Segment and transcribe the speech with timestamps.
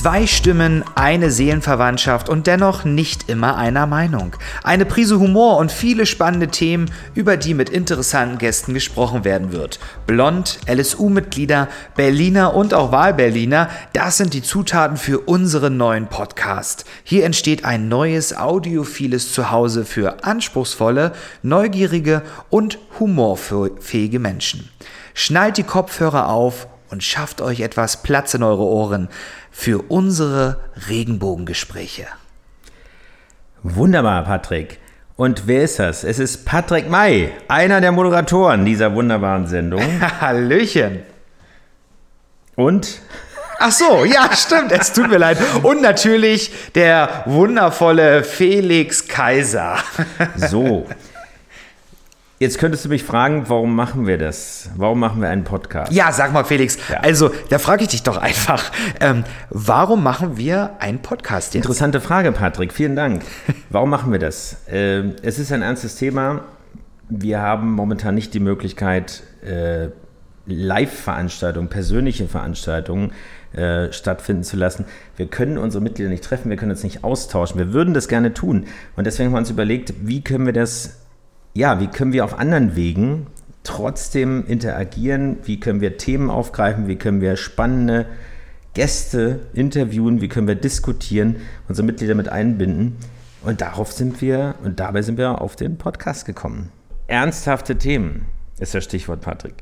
[0.00, 4.34] Zwei Stimmen, eine Seelenverwandtschaft und dennoch nicht immer einer Meinung.
[4.64, 9.78] Eine Prise Humor und viele spannende Themen, über die mit interessanten Gästen gesprochen werden wird.
[10.06, 16.86] Blond, LSU-Mitglieder, Berliner und auch Wahlberliner, das sind die Zutaten für unseren neuen Podcast.
[17.04, 21.12] Hier entsteht ein neues audiophiles Zuhause für anspruchsvolle,
[21.42, 24.70] neugierige und humorfähige Menschen.
[25.12, 29.08] Schnallt die Kopfhörer auf und schafft euch etwas Platz in eure Ohren
[29.50, 32.06] für unsere Regenbogengespräche.
[33.62, 34.78] Wunderbar, Patrick.
[35.16, 36.02] Und wer ist das?
[36.02, 39.82] Es ist Patrick May, einer der Moderatoren dieser wunderbaren Sendung.
[40.20, 41.02] Hallöchen.
[42.56, 43.00] Und?
[43.58, 45.36] Ach so, ja, stimmt, es tut mir leid.
[45.62, 49.76] Und natürlich der wundervolle Felix Kaiser.
[50.36, 50.86] So,
[52.42, 54.70] Jetzt könntest du mich fragen, warum machen wir das?
[54.74, 55.92] Warum machen wir einen Podcast?
[55.92, 56.78] Ja, sag mal, Felix.
[56.88, 57.00] Ja.
[57.00, 61.66] Also, da frage ich dich doch einfach, ähm, warum machen wir einen Podcast jetzt?
[61.66, 62.72] Interessante Frage, Patrick.
[62.72, 63.24] Vielen Dank.
[63.68, 64.56] Warum machen wir das?
[64.70, 66.40] Ähm, es ist ein ernstes Thema.
[67.10, 69.88] Wir haben momentan nicht die Möglichkeit, äh,
[70.46, 73.12] Live-Veranstaltungen, persönliche Veranstaltungen
[73.52, 74.86] äh, stattfinden zu lassen.
[75.18, 77.58] Wir können unsere Mitglieder nicht treffen, wir können uns nicht austauschen.
[77.58, 78.64] Wir würden das gerne tun.
[78.96, 80.99] Und deswegen haben wir uns überlegt, wie können wir das
[81.54, 83.26] ja, wie können wir auf anderen Wegen
[83.62, 85.38] trotzdem interagieren?
[85.44, 86.88] Wie können wir Themen aufgreifen?
[86.88, 88.06] Wie können wir spannende
[88.74, 90.20] Gäste interviewen?
[90.20, 91.36] Wie können wir diskutieren,
[91.68, 92.96] unsere Mitglieder mit einbinden?
[93.42, 96.70] Und darauf sind wir, und dabei sind wir auf den Podcast gekommen.
[97.06, 98.26] Ernsthafte Themen
[98.58, 99.54] ist das Stichwort, Patrick.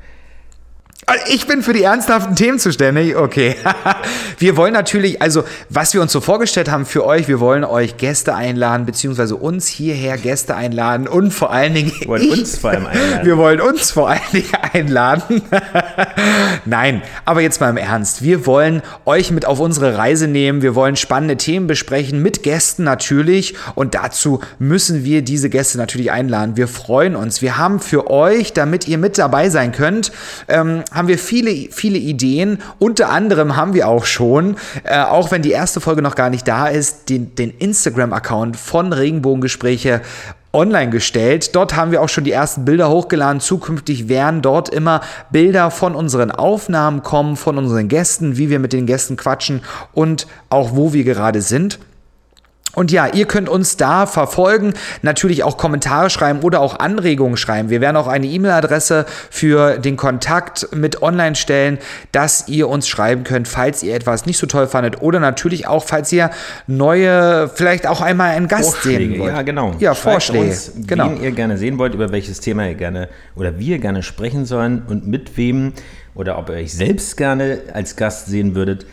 [1.29, 3.17] Ich bin für die ernsthaften Themen zuständig.
[3.17, 3.57] Okay.
[4.39, 7.97] wir wollen natürlich, also was wir uns so vorgestellt haben für euch, wir wollen euch
[7.97, 11.93] Gäste einladen, beziehungsweise uns hierher Gäste einladen und vor allen Dingen.
[11.99, 13.27] Wir wollen ich, uns vor allem einladen.
[13.27, 15.43] Wir wollen uns vor allen Dingen einladen.
[16.67, 18.23] Nein, aber jetzt mal im Ernst.
[18.23, 20.61] Wir wollen euch mit auf unsere Reise nehmen.
[20.61, 23.55] Wir wollen spannende Themen besprechen, mit Gästen natürlich.
[23.75, 26.57] Und dazu müssen wir diese Gäste natürlich einladen.
[26.57, 27.41] Wir freuen uns.
[27.41, 30.13] Wir haben für euch, damit ihr mit dabei sein könnt,
[30.49, 32.59] ähm, haben wir viele, viele Ideen.
[32.79, 36.47] Unter anderem haben wir auch schon, äh, auch wenn die erste Folge noch gar nicht
[36.47, 40.03] da ist, den, den Instagram-Account von Regenbogengespräche
[40.53, 41.55] online gestellt.
[41.55, 43.41] Dort haben wir auch schon die ersten Bilder hochgeladen.
[43.41, 45.01] Zukünftig werden dort immer
[45.31, 50.27] Bilder von unseren Aufnahmen kommen, von unseren Gästen, wie wir mit den Gästen quatschen und
[50.51, 51.79] auch wo wir gerade sind.
[52.75, 57.71] Und ja, ihr könnt uns da verfolgen, natürlich auch Kommentare schreiben oder auch Anregungen schreiben.
[57.71, 61.79] Wir werden auch eine E-Mail-Adresse für den Kontakt mit online stellen,
[62.13, 65.83] dass ihr uns schreiben könnt, falls ihr etwas nicht so toll fandet oder natürlich auch,
[65.83, 66.31] falls ihr
[66.67, 69.33] neue, vielleicht auch einmal einen Gast Vorschläge, sehen wollt.
[69.35, 69.75] Ja, genau.
[69.79, 70.51] Ja, Schreibt Vorschläge.
[70.51, 71.11] Uns, genau.
[71.11, 74.83] Wen ihr gerne sehen wollt, über welches Thema ihr gerne oder wir gerne sprechen sollen
[74.87, 75.73] und mit wem
[76.15, 78.87] oder ob ihr euch selbst gerne als Gast sehen würdet.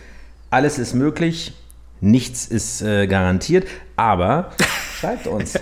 [0.49, 1.53] Alles ist möglich.
[2.01, 4.51] Nichts ist äh, garantiert, aber
[4.99, 5.53] schreibt uns.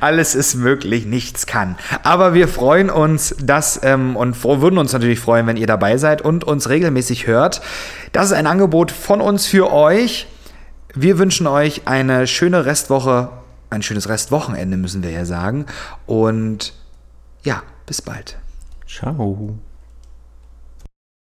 [0.00, 1.76] Alles ist möglich, nichts kann.
[2.02, 6.22] Aber wir freuen uns, dass ähm, und würden uns natürlich freuen, wenn ihr dabei seid
[6.22, 7.60] und uns regelmäßig hört.
[8.12, 10.26] Das ist ein Angebot von uns für euch.
[10.94, 13.30] Wir wünschen euch eine schöne Restwoche,
[13.70, 15.66] ein schönes Restwochenende, müssen wir ja sagen.
[16.06, 16.74] Und
[17.44, 18.38] ja, bis bald.
[18.86, 19.58] Ciao.